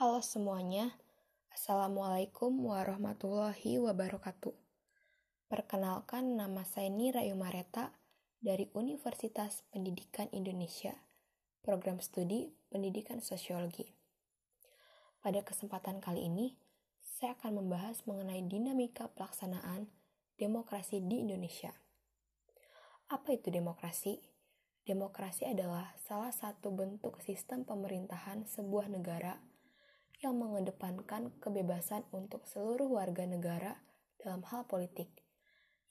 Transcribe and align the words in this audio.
Halo 0.00 0.24
semuanya, 0.24 0.96
Assalamualaikum 1.52 2.72
warahmatullahi 2.72 3.76
wabarakatuh. 3.84 4.56
Perkenalkan 5.44 6.40
nama 6.40 6.64
saya 6.64 6.88
Nira 6.88 7.20
Yumareta 7.20 7.92
dari 8.40 8.72
Universitas 8.72 9.60
Pendidikan 9.68 10.32
Indonesia, 10.32 10.96
Program 11.60 12.00
Studi 12.00 12.48
Pendidikan 12.72 13.20
Sosiologi. 13.20 13.92
Pada 15.20 15.44
kesempatan 15.44 16.00
kali 16.00 16.32
ini, 16.32 16.56
saya 17.04 17.36
akan 17.36 17.60
membahas 17.60 18.00
mengenai 18.08 18.40
dinamika 18.48 19.12
pelaksanaan 19.12 19.92
demokrasi 20.40 21.04
di 21.04 21.28
Indonesia. 21.28 21.76
Apa 23.12 23.36
itu 23.36 23.52
demokrasi? 23.52 24.16
Demokrasi 24.80 25.44
adalah 25.44 25.92
salah 26.08 26.32
satu 26.32 26.72
bentuk 26.72 27.20
sistem 27.20 27.68
pemerintahan 27.68 28.48
sebuah 28.48 28.88
negara 28.88 29.49
yang 30.20 30.36
mengedepankan 30.36 31.32
kebebasan 31.40 32.04
untuk 32.12 32.44
seluruh 32.44 32.92
warga 32.92 33.24
negara 33.24 33.80
dalam 34.20 34.44
hal 34.52 34.68
politik, 34.68 35.08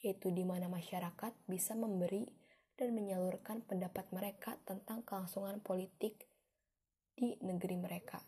yaitu 0.06 0.30
di 0.30 0.46
mana 0.46 0.70
masyarakat 0.70 1.34
bisa 1.50 1.74
memberi 1.74 2.30
dan 2.78 2.94
menyalurkan 2.94 3.66
pendapat 3.66 4.06
mereka 4.14 4.62
tentang 4.70 5.02
kelangsungan 5.02 5.60
politik 5.60 6.30
di 7.18 7.36
negeri 7.42 7.76
mereka. 7.76 8.22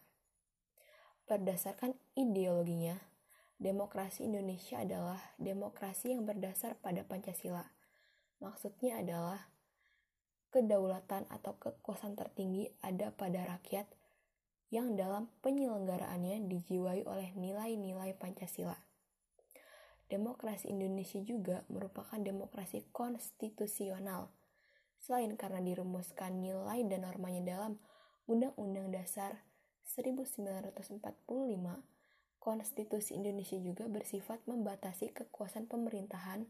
Berdasarkan 1.29 1.95
ideologinya, 2.17 2.97
demokrasi 3.61 4.25
Indonesia 4.25 4.81
adalah 4.81 5.21
demokrasi 5.37 6.11
yang 6.11 6.25
berdasar 6.25 6.75
pada 6.81 7.05
Pancasila. 7.05 7.63
Maksudnya 8.41 8.99
adalah 8.99 9.47
kedaulatan 10.51 11.29
atau 11.31 11.55
kekuasaan 11.55 12.19
tertinggi 12.19 12.67
ada 12.83 13.15
pada 13.15 13.47
rakyat 13.47 13.87
yang 14.71 14.95
dalam 14.95 15.27
penyelenggaraannya 15.43 16.47
dijiwai 16.47 17.03
oleh 17.03 17.35
nilai-nilai 17.35 18.15
Pancasila. 18.15 18.79
Demokrasi 20.07 20.71
Indonesia 20.71 21.19
juga 21.19 21.67
merupakan 21.67 22.15
demokrasi 22.15 22.87
konstitusional. 22.95 24.31
Selain 24.95 25.31
karena 25.35 25.59
dirumuskan 25.59 26.39
nilai 26.39 26.87
dan 26.87 27.03
normanya 27.03 27.43
dalam 27.43 27.83
Undang-Undang 28.31 28.95
Dasar 28.95 29.43
1945, 29.91 31.03
Konstitusi 32.41 33.19
Indonesia 33.19 33.59
juga 33.59 33.91
bersifat 33.91 34.41
membatasi 34.47 35.11
kekuasaan 35.13 35.67
pemerintahan 35.67 36.47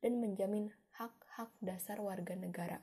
dan 0.00 0.12
menjamin 0.22 0.70
hak-hak 0.96 1.50
dasar 1.60 1.98
warga 1.98 2.32
negara 2.38 2.80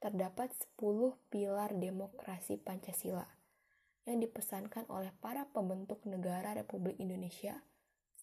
terdapat 0.00 0.48
10 0.80 1.12
pilar 1.28 1.76
demokrasi 1.76 2.56
Pancasila 2.56 3.39
yang 4.08 4.22
dipesankan 4.22 4.88
oleh 4.88 5.12
para 5.20 5.48
pembentuk 5.50 6.04
negara 6.08 6.56
Republik 6.56 6.96
Indonesia 7.00 7.60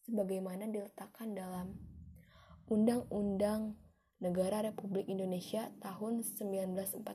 sebagaimana 0.08 0.72
diletakkan 0.72 1.36
dalam 1.36 1.75
Undang-Undang 2.67 3.75
Negara 4.17 4.66
Republik 4.66 5.05
Indonesia 5.05 5.70
tahun 5.78 6.25
1945. 6.25 7.05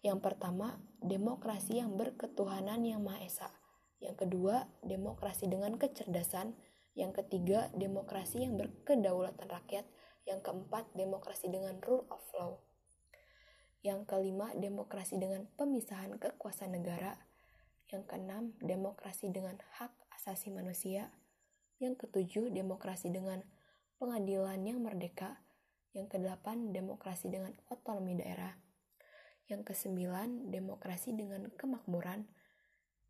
Yang 0.00 0.18
pertama, 0.24 0.80
demokrasi 1.04 1.84
yang 1.84 2.00
berketuhanan 2.00 2.80
yang 2.80 3.04
Maha 3.04 3.20
Esa. 3.22 3.52
Yang 4.00 4.24
kedua, 4.24 4.72
demokrasi 4.80 5.52
dengan 5.52 5.76
kecerdasan. 5.76 6.56
Yang 6.96 7.22
ketiga, 7.22 7.68
demokrasi 7.76 8.48
yang 8.48 8.56
berkedaulatan 8.56 9.46
rakyat. 9.52 9.84
Yang 10.24 10.40
keempat, 10.48 10.88
demokrasi 10.96 11.52
dengan 11.52 11.76
rule 11.84 12.08
of 12.08 12.24
law. 12.34 12.65
Yang 13.86 14.10
kelima, 14.10 14.50
demokrasi 14.50 15.14
dengan 15.14 15.46
pemisahan 15.54 16.18
kekuasaan 16.18 16.74
negara. 16.74 17.22
Yang 17.86 18.02
keenam, 18.10 18.50
demokrasi 18.58 19.30
dengan 19.30 19.54
hak 19.78 19.94
asasi 20.18 20.50
manusia. 20.50 21.14
Yang 21.78 22.02
ketujuh, 22.02 22.50
demokrasi 22.50 23.14
dengan 23.14 23.46
pengadilan 24.02 24.58
yang 24.66 24.82
merdeka. 24.82 25.38
Yang 25.94 26.18
kedelapan, 26.18 26.74
demokrasi 26.74 27.30
dengan 27.30 27.54
otonomi 27.70 28.18
daerah. 28.18 28.58
Yang 29.46 29.70
kesembilan, 29.70 30.50
demokrasi 30.50 31.14
dengan 31.14 31.46
kemakmuran. 31.54 32.26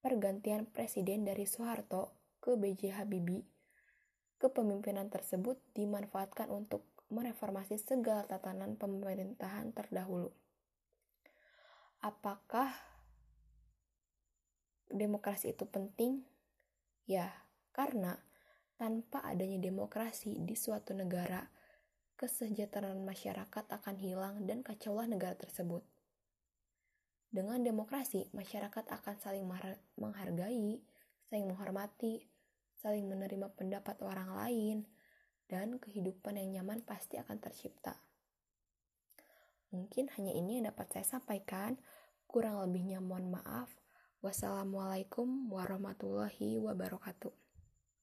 pergantian 0.02 0.66
presiden 0.70 1.26
dari 1.26 1.46
Soeharto 1.46 2.14
ke 2.42 2.58
B.J. 2.58 2.94
Habibie. 2.98 3.46
Kepemimpinan 4.38 5.10
tersebut 5.10 5.58
dimanfaatkan 5.74 6.50
untuk 6.50 6.82
mereformasi 7.12 7.76
segala 7.76 8.24
tatanan 8.24 8.80
pemerintahan 8.80 9.76
terdahulu. 9.76 10.32
Apakah 12.00 12.72
demokrasi 14.88 15.52
itu 15.52 15.68
penting? 15.68 16.24
Ya, 17.06 17.30
karena 17.70 18.18
tanpa 18.80 19.22
adanya 19.22 19.62
demokrasi 19.62 20.40
di 20.42 20.56
suatu 20.58 20.96
negara, 20.96 21.46
kesejahteraan 22.18 23.04
masyarakat 23.06 23.64
akan 23.70 23.96
hilang 24.00 24.42
dan 24.48 24.66
kacaulah 24.66 25.06
negara 25.06 25.38
tersebut. 25.38 25.86
Dengan 27.32 27.64
demokrasi, 27.64 28.28
masyarakat 28.36 28.92
akan 28.92 29.16
saling 29.16 29.46
menghargai, 29.96 30.84
saling 31.30 31.46
menghormati, 31.48 32.28
saling 32.76 33.08
menerima 33.08 33.48
pendapat 33.56 34.02
orang 34.04 34.36
lain, 34.36 34.76
dan 35.52 35.76
kehidupan 35.76 36.40
yang 36.40 36.64
nyaman 36.64 36.80
pasti 36.80 37.20
akan 37.20 37.36
tercipta. 37.36 38.00
Mungkin 39.68 40.08
hanya 40.16 40.32
ini 40.32 40.64
yang 40.64 40.72
dapat 40.72 40.96
saya 40.96 41.04
sampaikan. 41.04 41.76
Kurang 42.24 42.64
lebihnya 42.64 43.04
mohon 43.04 43.28
maaf. 43.28 43.68
Wassalamualaikum 44.24 45.52
warahmatullahi 45.52 46.56
wabarakatuh. 46.56 47.41